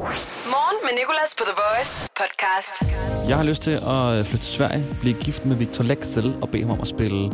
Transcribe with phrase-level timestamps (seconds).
[0.00, 2.82] Morgen med Nicolas på The Voice podcast.
[3.28, 6.62] Jeg har lyst til at flytte til Sverige, blive gift med Victor Lexel og bede
[6.62, 7.30] ham om at spille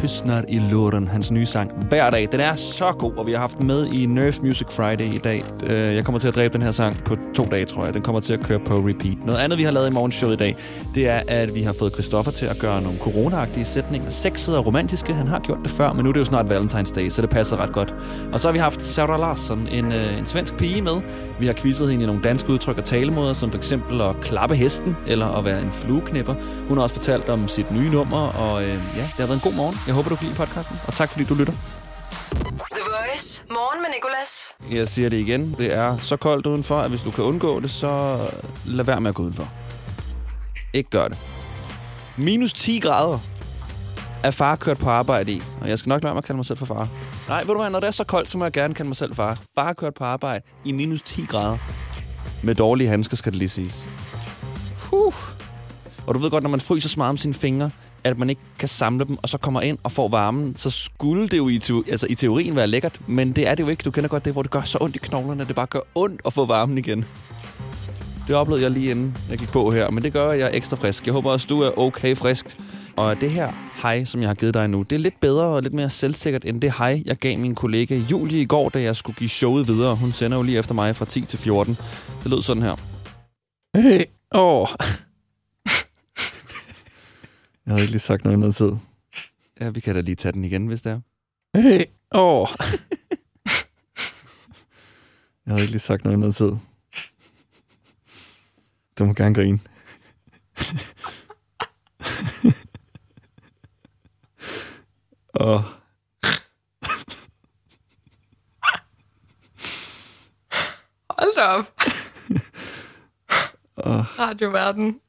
[0.00, 2.28] Pysnart i Låren, hans nye sang, hver dag.
[2.32, 5.18] Den er så god, og vi har haft den med i Nerf Music Friday i
[5.18, 5.44] dag.
[5.66, 7.94] Øh, jeg kommer til at dræbe den her sang på to dage, tror jeg.
[7.94, 9.26] Den kommer til at køre på repeat.
[9.26, 10.56] Noget andet, vi har lavet i morgenshowet i dag,
[10.94, 14.10] det er, at vi har fået Christoffer til at gøre nogle corona sætninger.
[14.10, 15.14] Sexede og romantiske.
[15.14, 17.30] Han har gjort det før, men nu er det jo snart Valentine's Day, så det
[17.30, 17.94] passer ret godt.
[18.32, 21.00] Og så har vi haft Sarah Larsson, en, øh, en svensk pige med.
[21.40, 24.56] Vi har quizzet hende i nogle danske udtryk og talemåder, som for eksempel at klappe
[24.56, 26.34] hesten, eller at være en flueknipper.
[26.68, 29.50] Hun har også fortalt om sit nye nummer, og øh, ja, det har været en
[29.50, 29.76] god morgen.
[29.90, 31.52] Jeg håber, du kan lide podcasten, og tak fordi du lytter.
[32.72, 33.42] The Voice.
[33.50, 34.48] Morgen med Nicolas.
[34.70, 35.54] Jeg siger det igen.
[35.58, 38.18] Det er så koldt udenfor, at hvis du kan undgå det, så
[38.64, 39.48] lad være med at gå udenfor.
[40.72, 41.18] Ikke gør det.
[42.16, 43.18] Minus 10 grader
[44.22, 45.42] er far kørt på arbejde i.
[45.60, 46.88] Og jeg skal nok lade mig at kalde mig selv for far.
[47.28, 48.96] Nej, ved du hvad, når det er så koldt, så må jeg gerne kalde mig
[48.96, 49.38] selv far.
[49.54, 51.58] Far har kørt på arbejde i minus 10 grader.
[52.42, 53.86] Med dårlige handsker, skal det lige siges.
[54.90, 55.14] Huh.
[56.06, 57.70] Og du ved godt, når man fryser så meget om sine fingre,
[58.04, 61.28] at man ikke kan samle dem, og så kommer ind og får varmen, så skulle
[61.28, 63.82] det jo i, te- altså, i teorien være lækkert, men det er det jo ikke.
[63.82, 65.80] Du kender godt det, hvor det gør så ondt i knoglerne, at det bare gør
[65.94, 67.04] ondt at få varmen igen.
[68.28, 70.56] Det oplevede jeg lige inden jeg gik på her, men det gør, at jeg er
[70.56, 71.06] ekstra frisk.
[71.06, 72.56] Jeg håber også, du er okay frisk.
[72.96, 75.62] Og det her hej, som jeg har givet dig nu, det er lidt bedre og
[75.62, 78.96] lidt mere selvsikkert end det hej, jeg gav min kollega Julie i går, da jeg
[78.96, 79.96] skulle give showet videre.
[79.96, 81.78] Hun sender jo lige efter mig fra 10 til 14.
[82.22, 82.76] Det lød sådan her.
[83.76, 84.04] Hey,
[84.34, 84.66] åh.
[87.70, 88.72] Jeg havde ikke lige sagt noget i noget tid.
[89.60, 91.00] Ja, vi kan da lige tage den igen, hvis det er.
[91.56, 92.48] Hey, åh.
[95.46, 96.52] Jeg havde ikke lige sagt noget i noget tid.
[98.98, 99.60] Du må gerne grine.
[105.40, 105.62] Åh.
[111.10, 111.74] Hold da op.
[114.18, 115.00] Radioverden.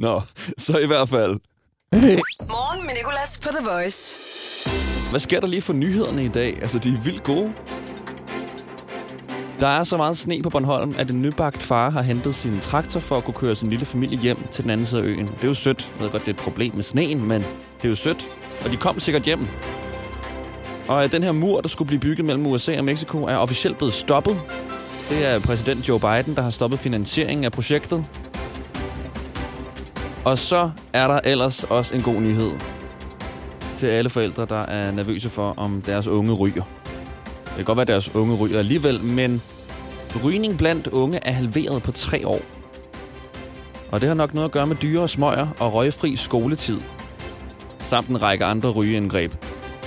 [0.00, 0.22] Nå,
[0.58, 1.30] så i hvert fald.
[2.54, 4.18] Morgen med Nicolas på The Voice.
[5.10, 6.62] Hvad sker der lige for nyhederne i dag?
[6.62, 7.52] Altså, de er vildt gode.
[9.60, 13.00] Der er så meget sne på Bornholm, at en nybagt far har hentet sin traktor
[13.00, 15.26] for at kunne køre sin lille familie hjem til den anden side af øen.
[15.26, 15.92] Det er jo sødt.
[15.96, 18.38] Jeg ved godt, det er et problem med sneen, men det er jo sødt.
[18.64, 19.46] Og de kom sikkert hjem.
[20.88, 23.94] Og den her mur, der skulle blive bygget mellem USA og Mexico, er officielt blevet
[23.94, 24.40] stoppet.
[25.10, 28.04] Det er præsident Joe Biden, der har stoppet finansieringen af projektet.
[30.24, 32.50] Og så er der ellers også en god nyhed
[33.76, 36.62] til alle forældre, der er nervøse for, om deres unge ryger.
[37.44, 39.42] Det kan godt være, at deres unge ryger alligevel, men
[40.24, 42.40] rygning blandt unge er halveret på tre år.
[43.92, 46.80] Og det har nok noget at gøre med dyre smøger og røgfri skoletid.
[47.80, 49.32] Samt en række andre rygeindgreb.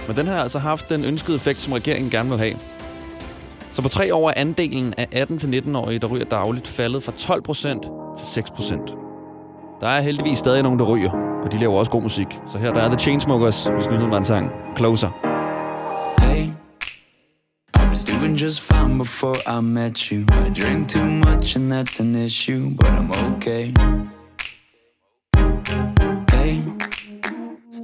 [0.08, 2.58] Men den har altså haft den ønskede effekt, som regeringen gerne vil have.
[3.74, 8.28] Så på tre år er andelen af 18-19-årige, der ryger dagligt, faldet fra 12% til
[8.34, 9.01] 6
[9.82, 11.12] der er heldigvis stadig nogen, der ryger,
[11.44, 12.40] og de laver også god musik.
[12.48, 14.52] Så her der er The Chainsmokers, hvis nyheden var en sang.
[14.78, 15.10] Closer.
[16.22, 16.44] Hey,
[17.76, 20.20] I was doing just fine before I met you.
[20.20, 23.74] I drink too much and that's an issue, but I'm okay.
[26.32, 26.54] Hey,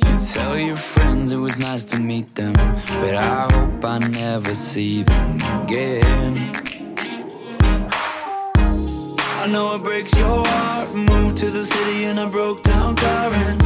[0.03, 2.53] you tell your friends it was nice to meet them,
[3.02, 6.66] but I hope I never see them again.
[9.47, 10.94] I know it breaks your heart.
[10.94, 13.63] Moved to the city in a broke down car and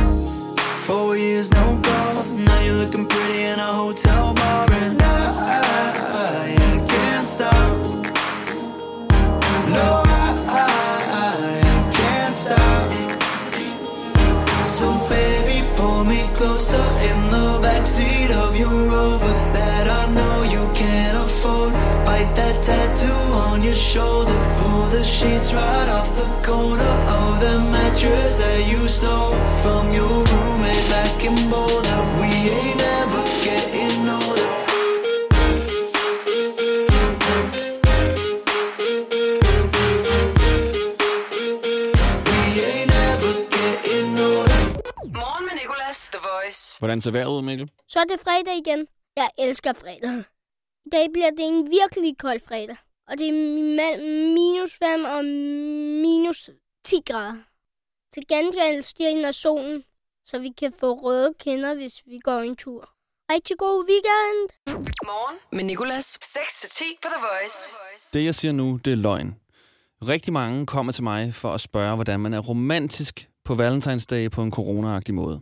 [0.85, 2.29] Four years, no calls.
[2.29, 7.71] Now you're looking pretty in a hotel bar, and I, I I can't stop.
[9.75, 12.91] No, I, I I can't stop.
[14.77, 20.63] So baby, pull me closer in the backseat of your Rover that I know you
[20.75, 21.73] can't afford.
[22.05, 23.20] Bite that tattoo
[23.71, 24.37] your shoulder.
[24.57, 30.15] Pull the sheets right off the corner of the mattress that you stole from your
[30.31, 31.99] roommate back in Boulder.
[32.19, 34.47] We ain't never getting older.
[42.27, 42.39] We
[42.71, 44.61] ain't never getting older.
[45.19, 46.09] Morgen med Nicolas.
[46.13, 46.79] The Voice.
[46.79, 47.69] Hvordan ser vejret ud, Mikkel?
[47.87, 48.87] Så er det fredag igen.
[49.17, 50.23] Jeg elsker fredag.
[50.85, 52.77] I dag bliver det en virkelig kold fredag.
[53.11, 53.33] Og det er
[53.75, 55.25] mellem minus 5 og
[56.05, 56.49] minus
[56.85, 57.37] 10 grader.
[58.13, 59.83] Til gengæld stiger solen,
[60.25, 62.89] så vi kan få røde kinder, hvis vi går en tur.
[63.31, 64.49] Rigtig god weekend!
[65.05, 66.17] Morgen med Nicolas.
[66.23, 67.75] 6-10 på The Voice.
[68.13, 69.35] Det, jeg siger nu, det er løgn.
[70.01, 74.29] Rigtig mange kommer til mig for at spørge, hvordan man er romantisk på Valentine's Day
[74.29, 75.41] på en corona måde.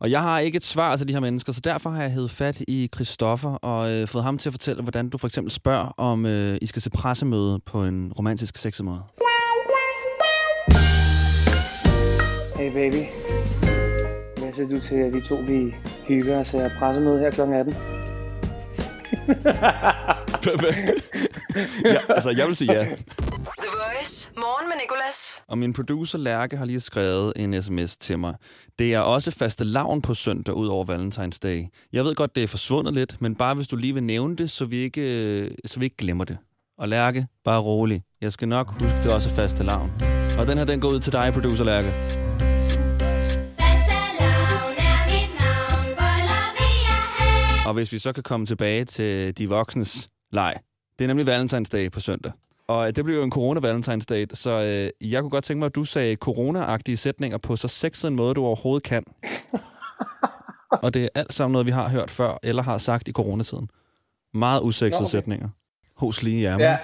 [0.00, 2.30] Og jeg har ikke et svar til de her mennesker, så derfor har jeg hævet
[2.30, 5.94] fat i Christoffer og øh, fået ham til at fortælle, hvordan du for eksempel spørger,
[5.96, 9.02] om øh, I skal se pressemøde på en romantisk sexet måde.
[12.56, 13.02] Hey baby.
[14.38, 15.74] Hvad siger du til, at vi to vi
[16.08, 17.40] hygger os af pressemøde her kl.
[17.40, 17.74] 18?
[20.48, 21.10] Perfekt.
[21.84, 22.86] ja, altså, jeg vil sige ja.
[24.38, 25.42] Morgen med Nicolas.
[25.48, 28.34] Og min producer Lærke har lige skrevet en sms til mig.
[28.78, 31.64] Det er også faste lavn på søndag ud over Valentine's Day.
[31.92, 34.50] Jeg ved godt, det er forsvundet lidt, men bare hvis du lige vil nævne det,
[34.50, 36.38] så vi ikke, så vi ikke glemmer det.
[36.78, 38.02] Og Lærke, bare rolig.
[38.20, 39.92] Jeg skal nok huske, det også er faste lavn.
[40.38, 41.92] Og den her, den går ud til dig, producer Lærke.
[47.68, 50.54] Og hvis vi så kan komme tilbage til de voksnes leg.
[50.98, 52.32] Det er nemlig Valentine's Day på søndag.
[52.68, 55.74] Og det bliver jo en corona-Valentine's Day, så øh, jeg kunne godt tænke mig, at
[55.74, 59.04] du sagde corona-agtige sætninger på så sexet en måde, du overhovedet kan.
[60.84, 63.68] og det er alt sammen noget, vi har hørt før, eller har sagt i coronatiden.
[64.34, 65.10] Meget usexede okay.
[65.10, 65.48] sætninger.
[65.96, 66.60] Hos lige ærmen.
[66.60, 66.76] Ja.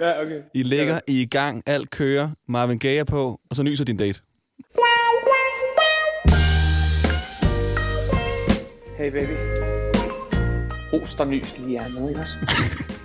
[0.06, 0.42] ja, okay.
[0.54, 3.84] I ligger, I er i gang, alt kører, Marvin Gaye er på, og så nyser
[3.84, 4.20] din date.
[8.98, 9.36] Hey baby.
[10.90, 12.36] Host og nys lige er med, ikke også?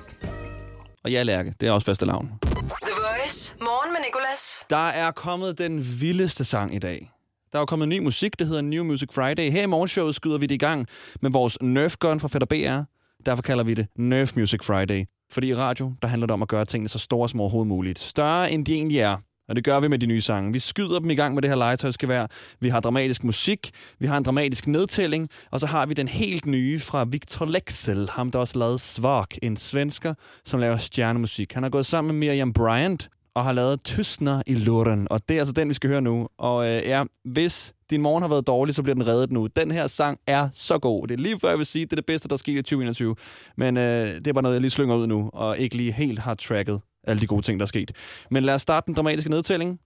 [1.04, 2.32] Og ja, Lærke, det er også faste lavn.
[2.42, 3.56] The Voice.
[3.62, 4.66] Morgen med Nicolas.
[4.70, 7.12] Der er kommet den vildeste sang i dag.
[7.52, 9.52] Der er jo kommet ny musik, det hedder New Music Friday.
[9.52, 10.88] Her i morgenshowet skyder vi det i gang
[11.22, 12.84] med vores Nerf Gun fra Fætter BR.
[13.26, 15.06] Derfor kalder vi det Nerf Music Friday.
[15.32, 18.00] Fordi i radio, der handler det om at gøre tingene så store som overhovedet muligt.
[18.00, 19.18] Større end de egentlig er.
[19.52, 20.54] Og det gør vi med de nye sange.
[20.54, 22.28] Vi skyder dem i gang med det her legetøjsgevær.
[22.60, 26.46] Vi har dramatisk musik, vi har en dramatisk nedtælling, og så har vi den helt
[26.46, 30.14] nye fra Victor Lexel, ham der også lavede Svark, en svensker,
[30.46, 31.54] som laver stjernemusik.
[31.54, 35.36] Han har gået sammen med Miriam Bryant og har lavet Tystner i Luren, og det
[35.36, 36.28] er altså den, vi skal høre nu.
[36.38, 39.48] Og øh, ja, hvis din morgen har været dårlig, så bliver den reddet nu.
[39.56, 41.08] Den her sang er så god.
[41.08, 42.62] Det er lige før, jeg vil sige, det er det bedste, der er sket i
[42.62, 43.16] 2021.
[43.58, 46.20] Men øh, det er bare noget, jeg lige slynger ud nu, og ikke lige helt
[46.20, 47.92] har tracket alle de gode ting, der er sket.
[48.32, 49.80] Men lad os starte den dramatiske nedtælling.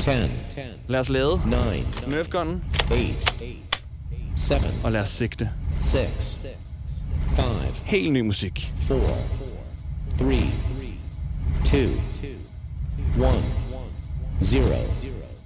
[0.00, 0.10] 10,
[0.88, 3.04] Lad os lade 9, nerfgunnen, 8,
[4.36, 4.54] 7,
[4.84, 5.50] og lad os sigte.
[5.80, 6.46] 6,
[7.36, 7.44] 5,
[7.84, 8.72] Helt ny musik.
[8.80, 8.98] 4,
[10.18, 10.40] 3,
[11.66, 11.92] 2, 1,
[13.18, 13.28] 0.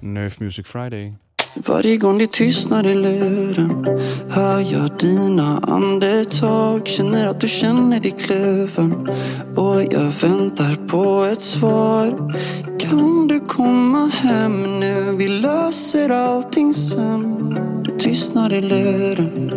[0.02, 1.12] Nerf Music Friday.
[1.54, 8.10] Varje gång det tystnar i luren hör jag dina andetag Känner att du känner dig
[8.10, 9.08] kluven
[9.56, 12.32] och jag väntar på ett svar.
[12.78, 15.16] Kan du komma hem nu?
[15.18, 17.54] Vi löser allting sen
[17.84, 19.50] Det tystnar i luren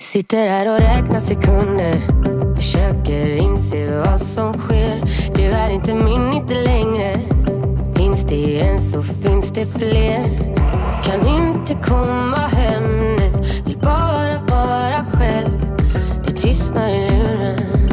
[0.00, 2.31] Sitter här och räknar sekunder.
[9.62, 10.52] Finns fler
[11.04, 12.82] Kan inte komma hem
[13.16, 13.32] nu.
[13.66, 15.50] Vill bara vara själv.
[16.26, 17.90] Det tystnar i luren.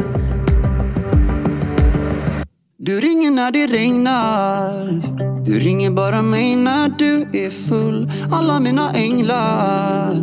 [2.78, 5.02] Du ringer när det regnar.
[5.44, 8.10] Du ringer bara mig när du är full.
[8.32, 10.14] Alla mina änglar.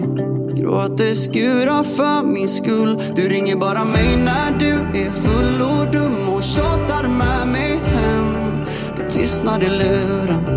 [0.55, 2.99] Gråter skurar för min skull.
[3.15, 5.61] Du ringer bara mig när du är full.
[5.61, 8.65] Och dum och tjatar med mig hem.
[8.97, 10.56] Det tystnar i luren.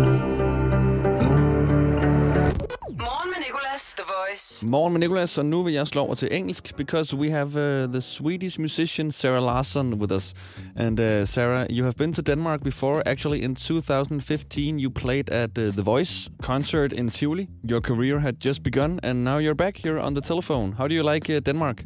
[4.71, 7.93] Morgen med Nicolas, og nu vil jeg slå over til engelsk, because we have uh,
[7.93, 10.33] the Swedish musician Sarah Larsson with us.
[10.75, 13.03] And uh, Sarah, you have been to Denmark before.
[13.05, 17.47] Actually, in 2015, you played at uh, The Voice concert in Tivoli.
[17.63, 20.71] Your career had just begun, and now you're back here on the telephone.
[20.77, 21.83] How do you like uh, Denmark?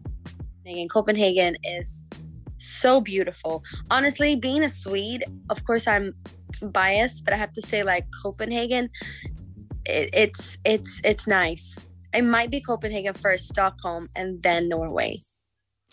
[0.63, 0.87] Copenhagen.
[0.87, 2.05] Copenhagen is
[2.57, 3.63] so beautiful.
[3.89, 6.13] Honestly, being a Swede, of course I'm
[6.61, 8.89] biased, but I have to say like Copenhagen,
[9.85, 11.79] it, it's it's it's nice.
[12.15, 15.21] It might be Copenhagen first, Stockholm, and then Norway.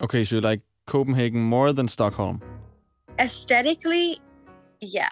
[0.00, 2.40] Okay, so you like Copenhagen more than Stockholm?
[3.18, 4.18] Aesthetically,
[4.80, 5.10] yeah.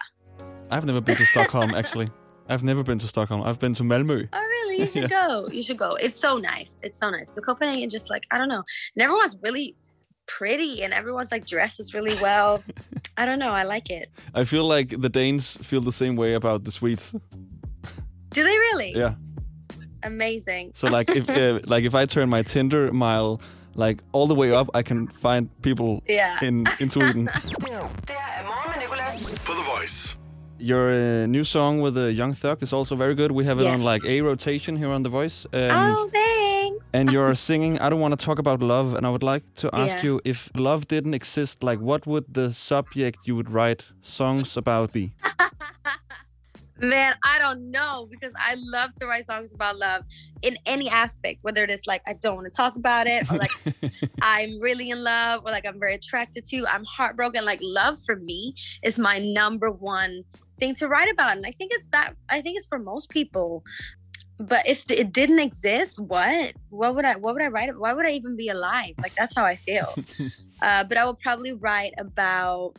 [0.69, 2.09] I've never been to Stockholm, actually.
[2.47, 3.43] I've never been to Stockholm.
[3.43, 4.27] I've been to Malmö.
[4.33, 4.83] Oh really?
[4.83, 5.47] You should go.
[5.49, 5.95] You should go.
[5.95, 6.77] It's so nice.
[6.81, 7.31] It's so nice.
[7.31, 8.63] But Copenhagen, just like I don't know,
[8.95, 9.75] and everyone's really
[10.27, 12.61] pretty, and everyone's like dresses really well.
[13.17, 13.51] I don't know.
[13.51, 14.09] I like it.
[14.33, 17.13] I feel like the Danes feel the same way about the Swedes.
[18.31, 18.93] Do they really?
[18.95, 19.15] Yeah.
[20.03, 20.71] Amazing.
[20.73, 23.39] So like if uh, like if I turn my Tinder mile
[23.75, 26.43] like all the way up, I can find people Yeah.
[26.47, 27.25] in in Sweden.
[27.25, 29.25] Det er morgen med Nicolas.
[29.45, 30.17] På The Voice.
[30.59, 33.31] Your uh, new song with uh, Young Thug is also very good.
[33.31, 35.47] We have it on like a rotation here on The Voice.
[35.53, 36.85] Um, oh, thanks.
[36.93, 39.69] and you're singing I Don't Want to Talk About Love, and I would like to
[39.73, 40.03] ask Yeah.
[40.05, 44.91] you if love didn't exist, like what would the subject you would write songs about
[44.91, 45.11] be?
[46.81, 50.03] Man, I don't know because I love to write songs about love
[50.41, 53.37] in any aspect, whether it is like I don't want to talk about it or
[53.37, 53.51] like
[54.21, 57.45] I'm really in love or like I'm very attracted to, I'm heartbroken.
[57.45, 60.23] Like love for me is my number one
[60.55, 61.37] thing to write about.
[61.37, 63.63] And I think it's that I think it's for most people.
[64.39, 66.53] But if it didn't exist, what?
[66.69, 67.77] What would I what would I write?
[67.77, 68.95] Why would I even be alive?
[68.99, 69.93] Like that's how I feel.
[70.63, 72.73] uh, but I would probably write about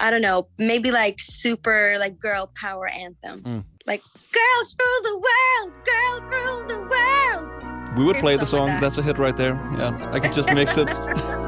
[0.00, 3.46] I don't know, maybe like super like girl power anthems.
[3.46, 3.64] Mm.
[3.86, 4.02] Like
[4.32, 7.96] girls rule the world, girls rule the world.
[7.96, 8.68] We would play the song.
[8.68, 8.80] that.
[8.80, 9.54] That's a hit right there.
[9.76, 10.88] Yeah, I could just mix it.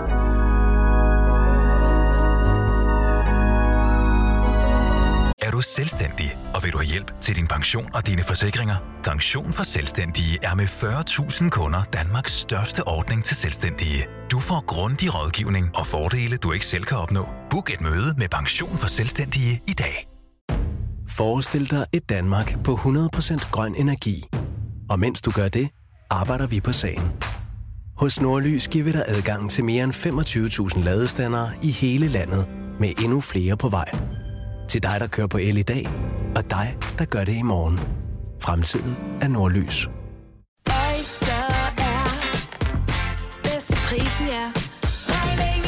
[5.60, 8.76] du selvstændig, og vil du have hjælp til din pension og dine forsikringer?
[9.04, 14.06] Pension for Selvstændige er med 40.000 kunder Danmarks største ordning til selvstændige.
[14.30, 17.28] Du får grundig rådgivning og fordele, du ikke selv kan opnå.
[17.50, 20.08] Book et møde med Pension for Selvstændige i dag.
[21.08, 24.24] Forestil dig et Danmark på 100% grøn energi.
[24.90, 25.68] Og mens du gør det,
[26.10, 27.12] arbejder vi på sagen.
[27.96, 29.94] Hos Nordlys giver vi dig adgang til mere end
[30.74, 32.48] 25.000 ladestandere i hele landet,
[32.80, 33.90] med endnu flere på vej.
[34.70, 35.86] Til dig, der kører på el i dag,
[36.36, 37.80] og dig, der gør det i morgen.
[38.42, 39.88] Fremtiden er Nordlys.
[40.66, 41.32] Oyster
[41.78, 42.04] er
[43.42, 44.52] bedst til prisen, ja.
[45.08, 45.60] Er er.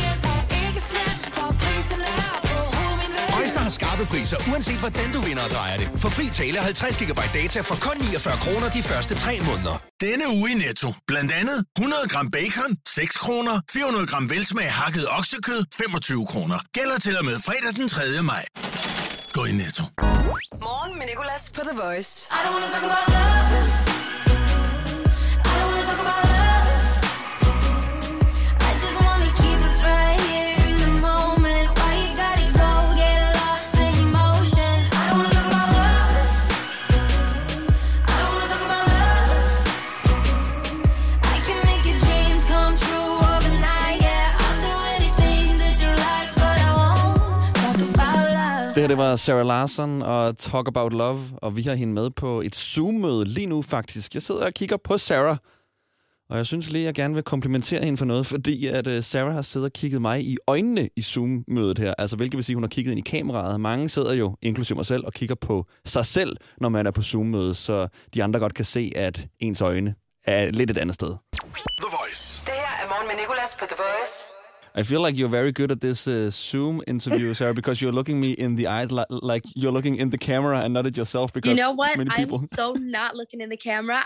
[3.40, 5.90] Øjster har skarpe priser, uanset hvordan du vinder og drejer det.
[5.96, 9.82] For fri tale 50 GB data for kun 49 kroner de første 3 måneder.
[10.00, 10.88] Denne uge i Netto.
[11.06, 13.60] Blandt andet 100 gram bacon, 6 kroner.
[13.72, 16.58] 400 gram velsmag hakket oksekød, 25 kroner.
[16.72, 18.02] Gælder til og med fredag den 3.
[18.22, 18.44] maj.
[19.34, 19.82] Gå i Netto.
[20.60, 22.28] Morgen med Nicolas på The Voice.
[22.30, 23.71] I don't wanna talk about love.
[49.02, 53.24] Var Sarah Larson og Talk About Love, og vi har hende med på et Zoom-møde
[53.24, 54.14] lige nu faktisk.
[54.14, 55.36] Jeg sidder og kigger på Sarah,
[56.30, 59.34] og jeg synes lige, jeg gerne vil komplimentere hende for noget, fordi at uh, Sarah
[59.34, 62.62] har siddet og kigget mig i øjnene i Zoom-mødet her, altså hvilket vil sige, hun
[62.62, 63.60] har kigget ind i kameraet.
[63.60, 67.02] Mange sidder jo, inklusive mig selv, og kigger på sig selv, når man er på
[67.02, 69.94] Zoom-mødet, så de andre godt kan se, at ens øjne
[70.24, 71.08] er lidt et andet sted.
[71.08, 72.42] The Voice.
[72.46, 74.41] Det her er morgen med Nicolas på The Voice.
[74.74, 78.18] I feel like you're very good at this uh, Zoom interview, Sarah, because you're looking
[78.20, 81.32] me in the eyes li- like you're looking in the camera and not at yourself
[81.32, 81.96] because You know what?
[81.98, 84.02] many I'm so not looking in the camera.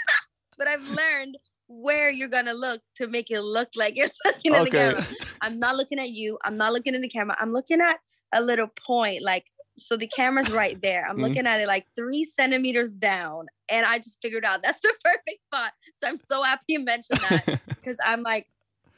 [0.58, 1.38] but I've learned
[1.68, 4.78] where you're gonna look to make it look like you're looking in the Okay.
[4.78, 5.06] camera.
[5.42, 6.38] I'm not looking at you.
[6.42, 7.36] I'm not looking in the camera.
[7.40, 7.98] I'm looking at
[8.32, 9.46] a little point, like
[9.78, 11.06] so the camera's right there.
[11.08, 11.22] I'm Mhm.
[11.22, 15.44] looking at it like three centimeters down, and I just figured out that's the perfect
[15.44, 15.72] spot.
[16.02, 17.44] So I'm so happy you mentioned that
[17.76, 18.48] because I'm like,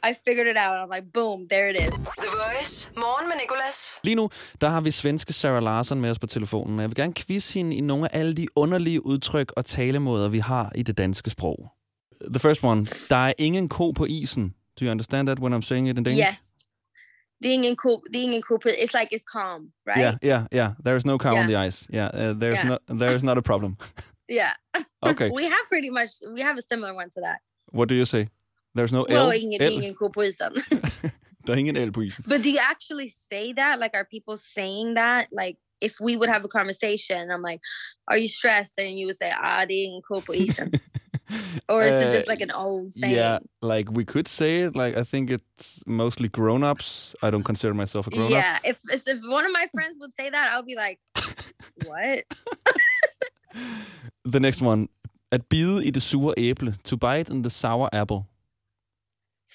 [0.04, 0.76] I figured it out.
[0.82, 1.94] I'm like, boom, there it is.
[2.25, 2.90] The Voice.
[2.97, 3.99] Morgen med Nicolas.
[4.04, 4.30] Lige nu,
[4.61, 7.54] der har vi svenske Sarah Larsen med os på telefonen, og jeg vil gerne quizze
[7.54, 11.30] hende i nogle af alle de underlige udtryk og talemåder, vi har i det danske
[11.30, 11.71] sprog.
[12.30, 12.87] The first one.
[13.09, 14.54] Der er ingen ko på isen.
[14.80, 16.28] Do you understand that when I'm saying it in Danish?
[16.30, 16.38] Yes.
[17.44, 18.59] The ingen cool, the ingen cool.
[18.66, 19.99] It's like it's calm, right?
[19.99, 20.71] Yeah, yeah, yeah.
[20.85, 21.47] There is no cow on Yeah.
[21.49, 21.88] the ice.
[21.92, 22.68] Yeah, uh, there's Yeah.
[22.68, 23.76] not there is not a problem.
[24.28, 24.52] Yeah.
[25.02, 25.30] Okay.
[25.40, 27.38] we have pretty much we have a similar one to that.
[27.73, 28.28] What do you say?
[28.75, 29.33] There's no Well, L.
[29.33, 29.73] ingen, L.
[29.73, 30.52] ingen cool poison.
[31.47, 32.25] Der er ingen L på isen.
[32.29, 33.79] but do you actually say that?
[33.81, 35.26] Like, are people saying that?
[35.33, 37.61] Like, if we would have a conversation, I'm like,
[38.09, 40.71] "Are you stressed?" and you would say, "Ah, det er ingen cool poison,"
[41.69, 43.14] or is it just Uh, like an old saying?
[43.17, 44.76] Yeah, like we could say it.
[44.76, 47.17] Like I think it's mostly grown-ups.
[47.23, 48.31] I don't consider myself a grown-up.
[48.31, 49.02] Yeah, if if
[49.38, 50.99] one of my friends would say that, I'll be like,
[51.87, 52.25] "What?"
[54.33, 54.88] The next one.
[55.31, 56.73] At bide i det sure æble.
[56.85, 58.26] To bite in the sour apple.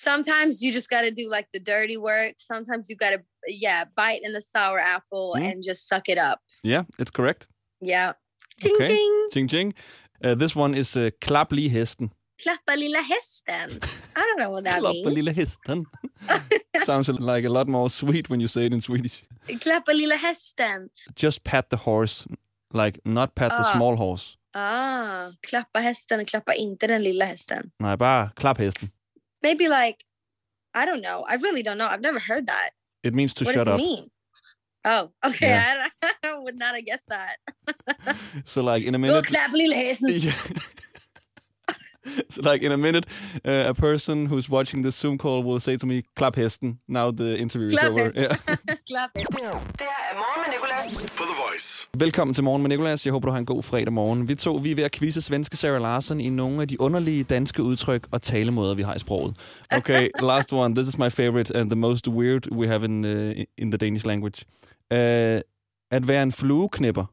[0.03, 2.35] Sometimes you just got to do like the dirty work.
[2.37, 5.51] Sometimes you got to, yeah, bite in the sour apple Mm.
[5.51, 6.39] and just suck it up.
[6.63, 7.47] Yeah, it's correct.
[7.81, 8.13] Yeah.
[8.61, 8.87] Ching okay.
[8.87, 9.27] ching.
[9.31, 9.73] Ching ching.
[10.23, 12.09] Uh, this one is uh, klap lige hesten.
[12.43, 13.69] Klappa lilla hästen.
[14.15, 15.17] I don't know what that Klappa means.
[15.17, 15.85] lille hesten.
[16.85, 19.23] Sounds like a lot more sweet when you say it in Swedish.
[19.47, 20.89] Klappa lilla hästen.
[21.15, 22.27] Just pat the horse.
[22.73, 23.73] Like not pat the Ah.
[23.73, 24.37] small horse.
[24.53, 27.71] Ah, klappa hästen, klappa inte den lilla hästen.
[27.79, 28.89] Nej, bare klap hesten.
[29.41, 30.03] Maybe like,
[30.73, 31.25] I don't know.
[31.27, 31.87] I really don't know.
[31.87, 32.71] I've never heard that.
[33.03, 33.79] It means to what shut does up.
[33.79, 34.09] it mean?
[34.85, 35.47] Oh, okay.
[35.49, 35.87] Yeah.
[36.01, 37.37] I, I would not have guessed that.
[38.45, 39.25] So like in a minute.
[39.25, 40.09] klappa lilla hästen.
[40.09, 40.31] Yeah.
[42.29, 43.05] so like in a minute,
[43.45, 47.11] uh, a person who's watching the Zoom call will say to me, "Klap hesten." Now
[47.11, 48.03] the interview is Klap over.
[48.03, 48.21] hesten.
[48.21, 48.35] Yeah.
[48.89, 49.09] Klap.
[49.15, 50.95] Det her er morgen med Nicolas.
[51.17, 51.87] På The Voice.
[51.97, 53.05] Velkommen til Morgen med Nicolas.
[53.05, 54.27] Jeg håber, du har en god fredag morgen.
[54.27, 57.23] Vi to vi er ved at quizze svenske Sarah Larsen i nogle af de underlige
[57.23, 59.35] danske udtryk og talemåder, vi har i sproget.
[59.71, 60.75] Okay, last one.
[60.75, 64.05] This is my favorite and the most weird we have in, uh, in the Danish
[64.05, 64.43] language.
[64.91, 64.97] Uh,
[65.91, 67.05] at være en flueknipper.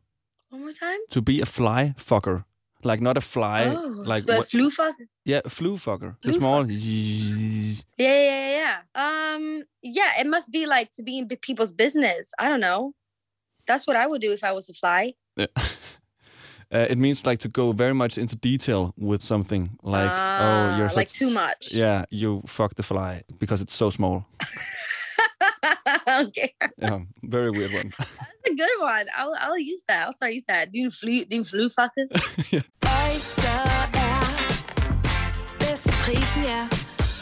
[0.53, 1.01] One more time.
[1.11, 2.41] To be a fly fucker.
[2.85, 3.65] Like not a fly.
[3.75, 4.95] Oh, like but what- flu fuck.
[5.25, 6.17] Yeah, flu fucker.
[6.23, 6.65] The small.
[7.97, 8.51] Yeah, yeah, yeah,
[8.95, 9.35] yeah.
[9.35, 12.33] Um, yeah, it must be like to be in people's business.
[12.39, 12.93] I don't know.
[13.67, 15.15] That's what I would do if I was a fly.
[15.37, 15.47] Yeah.
[16.73, 19.71] Uh, it means like to go very much into detail with something.
[19.83, 21.73] Like, Ah, oh, you're like such- too much.
[21.73, 24.27] Yeah, you fuck the fly because it's so small.
[26.09, 27.93] okay, Yeah, very weird one.
[28.55, 29.07] A good one.
[29.19, 30.01] I'll I'll use that.
[30.05, 30.65] I'll start use that.
[30.73, 32.07] Din flu, din flu fucker.
[32.99, 33.63] Oyster
[34.07, 34.25] er
[35.61, 36.63] bedst til prisen, ja.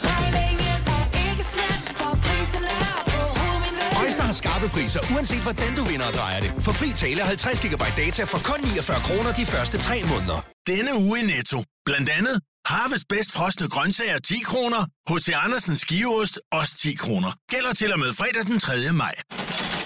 [0.09, 4.03] Regningen er ikke slem, for prisen er på hovedet.
[4.03, 6.51] Øjster har skarpe priser, uanset hvordan du vinder og drejer det.
[6.65, 10.39] For fri tale 50 GB data for kun 49 kroner de første 3 måneder.
[10.67, 11.59] Denne uge i Netto.
[11.85, 12.35] Blandt andet
[12.65, 14.81] Harvest bedst frosne grøntsager 10 kroner.
[15.09, 15.27] H.C.
[15.45, 17.31] Andersens skiveost også 10 kroner.
[17.51, 18.91] Gælder til og med fredag den 3.
[18.91, 19.15] maj.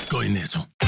[0.10, 0.87] Gå i Netto.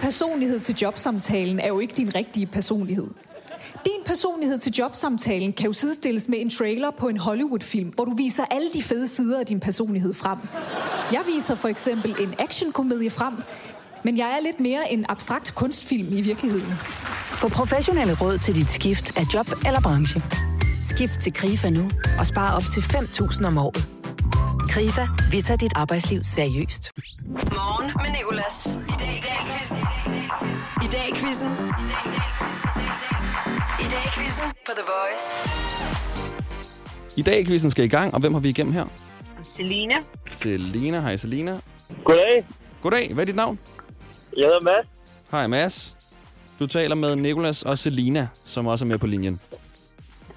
[0.00, 3.06] Personlighed til jobsamtalen er jo ikke din rigtige personlighed.
[3.84, 8.14] Din personlighed til jobsamtalen kan jo sidestilles med en trailer på en Hollywood-film, hvor du
[8.16, 10.38] viser alle de fede sider af din personlighed frem.
[11.12, 13.34] Jeg viser for eksempel en actionkomedie frem,
[14.04, 16.72] men jeg er lidt mere en abstrakt kunstfilm i virkeligheden.
[17.40, 20.22] Få professionelle råd til dit skift af job eller branche.
[20.84, 23.88] Skift til KRIFA nu og spare op til 5.000 om året.
[24.68, 26.92] KRIFA, vi tager dit arbejdsliv seriøst.
[27.28, 28.66] Morgen med Nicolas.
[28.88, 29.20] I dag i
[30.92, 31.48] quizzen.
[31.48, 32.48] I dag i quizzen.
[33.80, 35.26] I dag i quizzen på The Voice.
[37.16, 38.84] I dag quizzen skal i gang, og hvem har vi igennem her?
[39.56, 39.94] Selina.
[40.26, 41.00] Selina.
[41.00, 41.60] Hej Selina.
[42.04, 42.46] Goddag.
[42.82, 43.14] Goddag.
[43.14, 43.58] Hvad er dit navn?
[44.36, 44.86] Jeg hedder Mads.
[45.30, 45.96] Hej Mads.
[46.58, 49.40] Du taler med Nikolas og Selina, som også er med på linjen.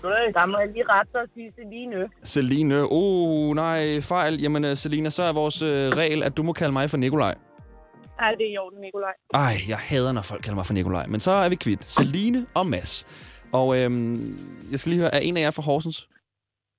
[0.01, 0.33] Goddag.
[0.33, 2.09] Der må jeg lige rette dig og sige Celine.
[2.23, 2.85] Celine.
[2.89, 4.41] Oh, nej, fejl.
[4.41, 7.35] Jamen, uh, Selina, så er vores uh, regel, at du må kalde mig for Nikolaj.
[8.21, 9.13] Ej, det er i orden, Nikolaj.
[9.33, 11.05] Ej, jeg hader, når folk kalder mig for Nikolaj.
[11.07, 11.83] Men så er vi kvidt.
[11.83, 13.07] Celine og Mads.
[13.51, 14.37] Og øhm,
[14.71, 16.09] jeg skal lige høre, er en af jer fra Horsens?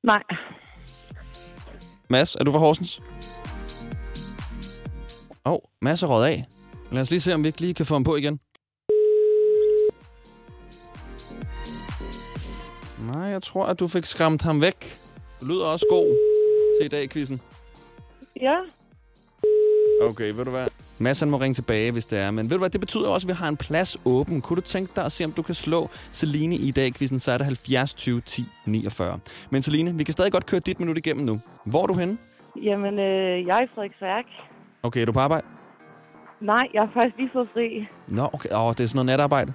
[0.04, 0.22] Nej.
[2.10, 3.00] Mads, er du fra Horsens?
[5.46, 6.44] Åh, oh, Mads er røget af.
[6.92, 8.40] Lad os lige se, om vi ikke lige kan få ham på igen.
[13.12, 14.98] Nej, jeg tror, at du fik skræmt ham væk.
[15.40, 16.06] Du lyder også god
[16.78, 17.40] til i dag, quizzen.
[18.40, 18.56] Ja.
[20.02, 20.68] Okay, ved du hvad?
[21.02, 22.30] Mads han må ringe tilbage, hvis det er.
[22.30, 24.40] Men ved du hvad, det betyder også, at vi har en plads åben.
[24.40, 27.32] Kunne du tænke dig at se, om du kan slå Celine i dag, quizzen, så
[27.32, 29.18] er det 70 20 10 49.
[29.50, 31.40] Men Celine, vi kan stadig godt køre dit minut igennem nu.
[31.64, 32.18] Hvor er du henne?
[32.62, 34.24] Jamen, øh, jeg er i Frederiksværk.
[34.82, 35.46] Okay, er du på arbejde?
[36.40, 37.86] Nej, jeg har faktisk lige fået fri.
[38.08, 38.48] Nå, okay.
[38.54, 39.52] Åh, det er sådan noget natarbejde.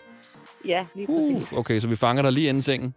[0.65, 1.51] Ja, lige præcis.
[1.51, 2.93] Uh, okay, så vi fanger dig lige inden sengen.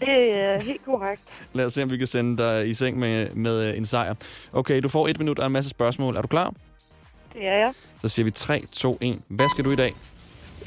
[0.00, 1.22] Det er helt korrekt.
[1.54, 4.14] Lad os se, om vi kan sende dig i seng med, med øh, en sejr.
[4.52, 6.16] Okay, du får et minut og en masse spørgsmål.
[6.16, 6.54] Er du klar?
[7.32, 7.72] Det er jeg.
[8.00, 9.18] Så siger vi 3, 2, 1.
[9.28, 9.92] Hvad skal du i dag?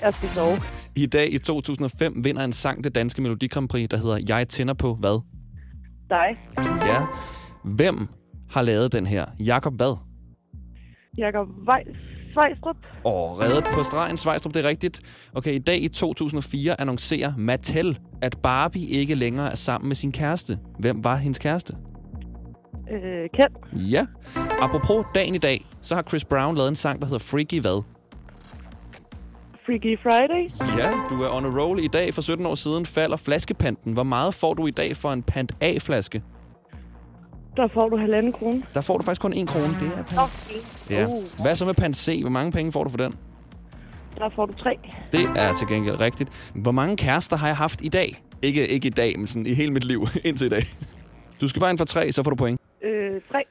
[0.02, 0.58] Jeg skal sove.
[0.96, 4.48] I dag i 2005 vinder en sang det danske Melodi Grand Prix, der hedder Jeg
[4.48, 5.22] tænder på hvad?
[6.10, 6.40] Dig.
[6.86, 7.06] Ja.
[7.64, 8.08] Hvem
[8.50, 9.26] har lavet den her?
[9.40, 9.98] Jakob hvad?
[11.18, 11.48] Jakob.
[12.34, 12.76] Svejstrup.
[13.04, 15.02] Og reddet på stregen, Svejstrup, det er rigtigt.
[15.34, 20.12] Okay, i dag i 2004 annoncerer Mattel, at Barbie ikke længere er sammen med sin
[20.12, 20.60] kæreste.
[20.80, 21.74] Hvem var hendes kæreste?
[22.92, 23.58] Øh, Kent.
[23.92, 24.06] Ja.
[24.62, 27.84] Apropos dagen i dag, så har Chris Brown lavet en sang, der hedder Freaky hvad?
[29.66, 30.44] Freaky Friday.
[30.80, 31.80] Ja, du er on a roll.
[31.84, 33.94] I dag for 17 år siden falder flaskepanten.
[33.94, 36.22] Hvor meget får du i dag for en pant A-flaske?
[37.58, 38.64] Der får du halvanden krone.
[38.74, 39.68] Der får du faktisk kun 1 krone.
[39.80, 40.20] Det er pant.
[40.20, 40.60] Okay.
[40.90, 41.06] Ja.
[41.06, 42.18] Uh, Hvad så med pant C?
[42.22, 43.14] Hvor mange penge får du for den?
[44.18, 44.78] der får du tre.
[45.12, 46.52] Det er til gengæld rigtigt.
[46.56, 48.22] Hvor mange kærester har jeg haft i dag?
[48.42, 50.64] Ikke, ikke i dag, men sådan i hele mit liv indtil i dag.
[51.42, 52.62] Du skal bare ind for tre, så får du point.
[52.86, 53.44] Øh, tre.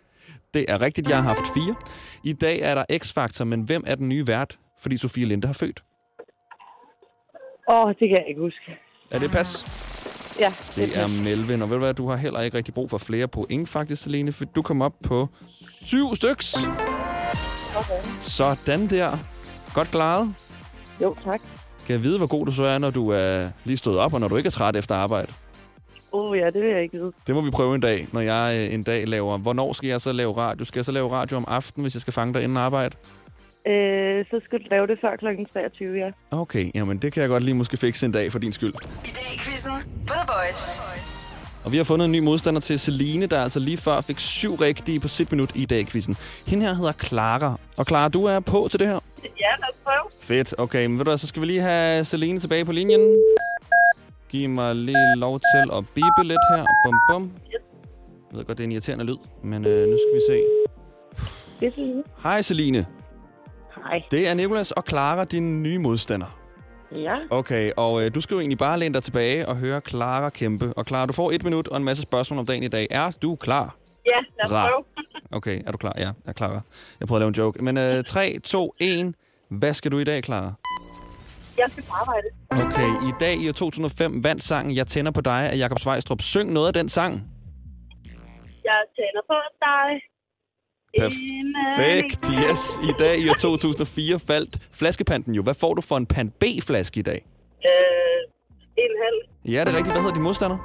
[0.54, 1.74] Det er rigtigt, jeg har haft fire.
[2.24, 4.58] I dag er der X-Factor, men hvem er den nye vært?
[4.80, 5.82] Fordi Sofie Linde har født.
[7.68, 8.78] Åh, oh, det kan jeg ikke huske.
[9.10, 9.64] Er det pas?
[10.40, 12.98] Ja, Det er Melvin, og ved du hvad, du har heller ikke rigtig brug for
[12.98, 15.28] flere point faktisk, Selene, for du kom op på
[15.84, 16.54] syv styks.
[17.76, 18.00] Okay.
[18.20, 19.18] Sådan der.
[19.74, 20.34] Godt klaret.
[21.02, 21.40] Jo, tak.
[21.86, 24.20] Kan jeg vide, hvor god du så er, når du er lige stået op, og
[24.20, 25.32] når du ikke er træt efter arbejde?
[26.14, 27.12] Åh, oh, ja, det vil jeg ikke vide.
[27.26, 29.38] Det må vi prøve en dag, når jeg øh, en dag laver...
[29.38, 30.64] Hvornår skal jeg så lave radio?
[30.64, 32.96] Skal jeg så lave radio om aftenen, hvis jeg skal fange dig inden arbejde?
[33.66, 35.26] Øh, så skal du lave det før kl.
[35.52, 36.10] 23, ja.
[36.30, 38.74] Okay, jamen det kan jeg godt lige måske fikse en dag for din skyld.
[39.04, 39.72] I dag i quizzen
[40.06, 40.80] på The Voice.
[41.64, 44.54] Og vi har fundet en ny modstander til Celine, der altså lige før fik syv
[44.54, 46.16] rigtige på sit minut i dag i quizzen.
[46.46, 47.58] Hende her hedder Clara.
[47.76, 49.00] Og Clara, du er på til det her?
[49.22, 50.04] Ja, lad os prøve.
[50.20, 50.54] Fedt.
[50.58, 53.00] Okay, men ved du hvad, så skal vi lige have Celine tilbage på linjen.
[54.34, 56.64] Giv mig lige lov til at bibe lidt her.
[56.84, 57.32] Bum, bum.
[57.52, 60.42] Jeg ved godt, det er en irriterende lyd, men øh, nu skal vi se.
[61.60, 62.06] Det er fint.
[62.22, 62.86] Hej Celine.
[63.76, 64.02] Hej.
[64.10, 66.38] Det er Nikolas og Clara, din nye modstander.
[66.92, 67.16] Ja.
[67.30, 70.72] Okay, og øh, du skal jo egentlig bare læne dig tilbage og høre Clara kæmpe.
[70.76, 72.86] Og Clara, du får et minut og en masse spørgsmål om dagen i dag.
[72.90, 73.76] Er du klar?
[74.06, 74.84] Ja, lad os prøve.
[75.38, 75.92] Okay, er du klar?
[75.96, 76.62] Ja, jeg er klar.
[77.00, 77.64] Jeg prøver at lave en joke.
[77.64, 79.14] Men øh, 3, 2, 1.
[79.48, 80.52] Hvad skal du i dag, Clara?
[81.58, 82.28] Jeg skal på arbejde.
[82.50, 86.20] Okay, i dag i år 2005 vandt sangen Jeg tænder på dig af Jakob Svejstrup.
[86.20, 87.12] Syng noget af den sang.
[88.64, 89.36] Jeg tænder på
[89.66, 89.88] dig.
[90.98, 92.78] Perfekt, yes.
[92.90, 95.42] I dag i år 2004 faldt flaskepanten jo.
[95.42, 97.26] Hvad får du for en pant B-flaske i dag?
[97.66, 98.20] Øh,
[98.76, 99.52] en halv.
[99.54, 99.94] Ja, det er rigtigt.
[99.94, 100.58] Hvad hedder din modstander?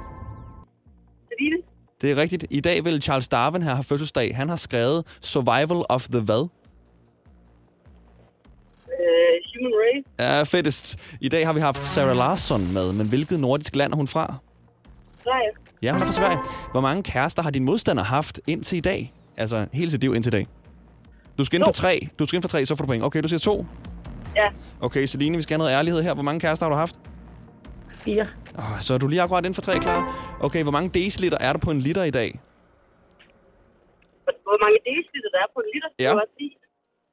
[1.28, 1.56] Celine.
[2.00, 2.46] Det er rigtigt.
[2.50, 4.36] I dag vil Charles Darwin her have fødselsdag.
[4.36, 6.48] Han har skrevet Survival of the hvad?
[9.70, 10.36] Human race.
[10.36, 11.16] Ja, fettest.
[11.20, 14.34] I dag har vi haft Sarah Larsson med, men hvilket nordisk land er hun fra?
[15.22, 15.50] Sverige.
[15.82, 16.38] Ja, hun er fra Sverige.
[16.72, 19.12] Hvor mange kærester har din modstander haft indtil i dag?
[19.36, 20.46] Altså, hele sit liv indtil i dag.
[21.38, 22.08] Du skal ind for tre.
[22.18, 23.04] Du skal ind for tre, så får du point.
[23.04, 23.66] Okay, du siger to.
[24.36, 24.48] Ja.
[24.80, 26.14] Okay, Celine, vi skal have noget ærlighed her.
[26.14, 26.96] Hvor mange kærester har du haft?
[28.04, 28.26] Fire.
[28.58, 30.00] Oh, så er du lige akkurat inden for tre, klar.
[30.40, 32.40] Okay, hvor mange deciliter er der på en liter i dag?
[34.24, 35.88] Hvor mange deciliter der er på en liter?
[35.98, 36.08] Ja.
[36.08, 36.56] Det var 10.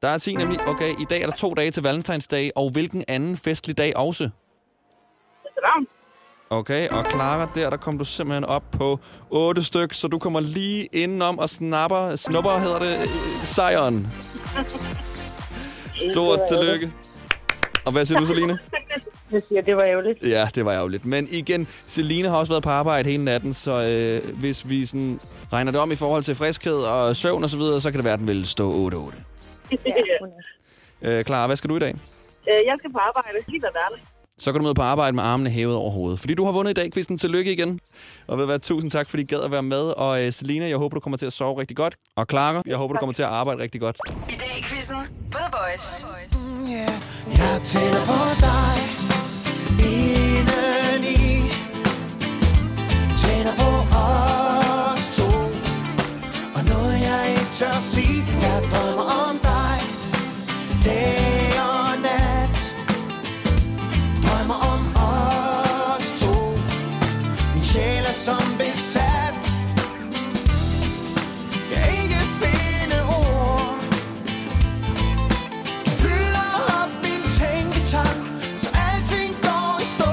[0.01, 0.67] Der er 10 nemlig.
[0.67, 4.29] Okay, i dag er der to dage til Valentinsdag, og hvilken anden festlig dag også?
[6.49, 10.39] Okay, og Clara, der, der kom du simpelthen op på 8 styk, så du kommer
[10.39, 13.07] lige indenom og snapper, snupper, hedder det, øh,
[13.43, 14.07] sejren.
[16.11, 16.93] Stort tillykke.
[17.85, 18.59] Og hvad siger du, Celine?
[19.31, 20.23] Jeg siger, det var ærgerligt.
[20.23, 21.05] Ja, det var ærgerligt.
[21.05, 25.19] Men igen, Celine har også været på arbejde hele natten, så øh, hvis vi sådan
[25.53, 28.05] regner det om i forhold til friskhed og søvn og så videre, så kan det
[28.05, 29.36] være, at den vil stå 8-8.
[31.01, 31.93] Øh, Clara, hvad skal du i dag?
[32.49, 33.37] Øh, jeg skal på arbejde.
[33.47, 34.05] Helt af verden.
[34.37, 36.19] Så kan du møde på arbejde med armene hævet over hovedet.
[36.19, 37.17] Fordi du har vundet i dag, Kvisten.
[37.17, 37.79] Tillykke igen.
[38.27, 39.83] Og ved hvad, tusind tak, fordi I gad at være med.
[39.97, 41.95] Og øh, Selina, jeg håber, du kommer til at sove rigtig godt.
[42.15, 43.97] Og Clara, jeg håber, du kommer til at arbejde rigtig godt.
[44.29, 44.97] I dag i quizzen
[45.31, 46.05] på The Voice.
[47.37, 48.75] Jeg tænder på dig
[49.79, 51.17] indeni
[53.21, 55.29] Tænder på os to
[56.55, 58.86] Og noget jeg ikke tør sige Jeg drømmer
[60.87, 62.57] Dag og nat
[64.23, 66.33] Drømmer om os to
[67.53, 69.41] Min sjæl er som besat
[71.69, 73.79] kan ikke finde ord
[75.85, 76.47] Du fylder
[76.81, 78.21] op min tænketank
[78.61, 80.11] Så alting går i stå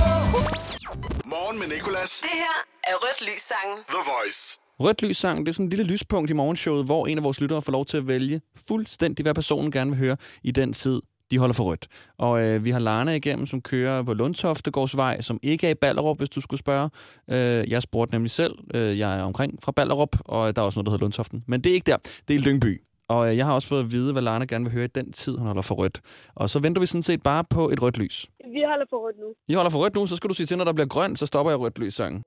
[1.25, 2.21] Morgen med Nicolas.
[2.21, 3.79] Det her er Rødt Lys sangen.
[3.89, 4.64] The Voice.
[4.81, 7.41] Rødt lys sang, det er sådan et lille lyspunkt i morgenshowet, hvor en af vores
[7.41, 11.01] lyttere får lov til at vælge fuldstændig, hvad personen gerne vil høre i den tid,
[11.31, 11.87] de holder for rødt.
[12.19, 16.19] Og øh, vi har Lana igennem, som kører på Lundtoftegårdsvej, som ikke er i Ballerup,
[16.19, 16.91] hvis du skulle spørge.
[17.31, 18.55] Øh, jeg spurgte nemlig selv.
[18.75, 21.45] Øh, jeg er omkring fra Ballerup, og der er også noget, der hedder Lundtoften.
[21.47, 21.97] Men det er ikke der.
[22.29, 22.81] Det er Lyngby.
[23.09, 25.13] Og øh, jeg har også fået at vide, hvad Lana gerne vil høre i den
[25.13, 26.01] tid, hun holder for rødt.
[26.35, 28.27] Og så venter vi sådan set bare på et rødt lys.
[28.57, 29.29] Vi holder på rødt nu.
[29.49, 31.27] I holder for rødt nu, så skal du sige til, når der bliver grønt, så
[31.27, 32.23] stopper jeg rødt lys sangen.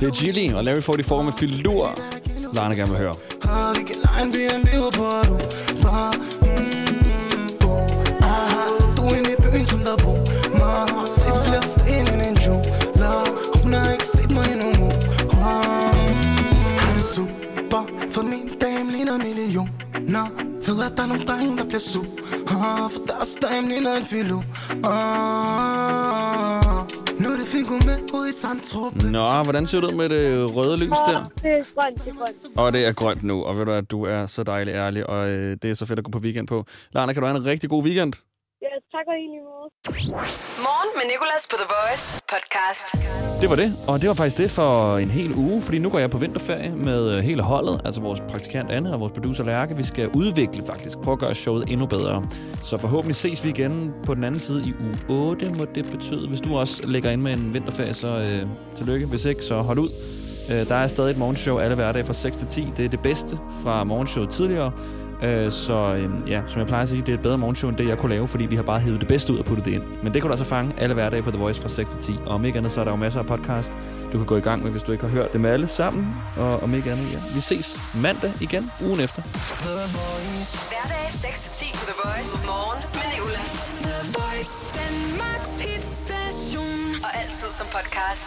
[0.00, 1.88] Det er Gilly og Larry 44 med Filur.
[2.54, 3.14] Lana gerne vil høre.
[8.96, 10.18] Du er inde i byen som der bor
[10.60, 13.18] Man har set flere sten end en jeweler
[13.62, 14.88] Hun har ikke set mig endnu nu
[15.40, 20.26] Har det super For min dame ligner millioner
[20.66, 22.06] Ved at der er nogle drenge der bliver sur
[22.56, 24.42] ah, For deres dame ligner en filo
[24.84, 26.86] ah,
[27.20, 30.56] Nu er det finger med ud i Sandtrup Nå, hvordan ser det ud med det
[30.56, 31.30] røde lys der?
[31.42, 32.36] Det er grønt, det er grønt.
[32.56, 35.28] Og det er grønt nu, og ved du at du er så dejlig ærlig, og
[35.30, 36.64] øh, det er så fedt at gå på weekend på.
[36.92, 38.12] Lana, kan du have en rigtig god weekend?
[38.96, 39.68] Tak og i lige måde.
[40.66, 42.86] Morgen med Nicolas på The Voice podcast.
[43.40, 45.98] Det var det, og det var faktisk det for en hel uge, fordi nu går
[45.98, 49.76] jeg på vinterferie med øh, hele holdet, altså vores praktikant Anne og vores producer Lærke.
[49.76, 52.24] Vi skal udvikle faktisk, prøve at gøre showet endnu bedre.
[52.64, 54.72] Så forhåbentlig ses vi igen på den anden side i
[55.08, 56.28] uge 8, må det betyde.
[56.28, 59.06] Hvis du også lægger ind med en vinterferie, så øh, tillykke.
[59.06, 59.88] Hvis ikke, så hold ud.
[60.50, 62.72] Øh, der er stadig et morgenshow alle hverdage fra 6 til 10.
[62.76, 64.72] Det er det bedste fra morgenshowet tidligere.
[65.22, 67.78] Øh, så øh, ja, som jeg plejer at sige, det er et bedre morgenshow, end
[67.78, 69.72] det, jeg kunne lave, fordi vi har bare hævet det bedste ud og puttet det
[69.72, 69.82] ind.
[70.02, 72.12] Men det kan du altså fange alle hverdage på The Voice fra 6 til 10.
[72.26, 73.72] Og om ikke andet, så er der jo masser af podcast,
[74.12, 76.14] du kan gå i gang med, hvis du ikke har hørt dem alle sammen.
[76.36, 77.18] Og om ikke andet, ja.
[77.34, 79.22] Vi ses mandag igen, ugen efter.
[80.70, 82.36] Hverdag 6-10 på The Voice.
[82.46, 83.72] Morgen med Nicolas.
[83.86, 87.04] The Voice, Danmarks hitstation.
[87.04, 88.26] Og altid som podcast.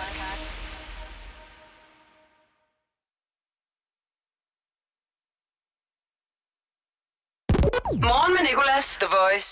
[7.93, 8.97] Morgen med Nicolas.
[8.97, 9.49] The Voice.